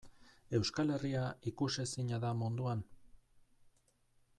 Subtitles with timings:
[0.59, 2.85] Euskal Herria ikusezina da munduan?